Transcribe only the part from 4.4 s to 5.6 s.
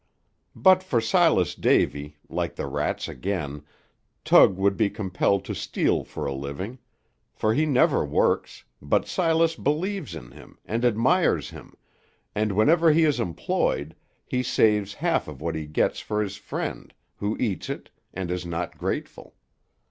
would be compelled to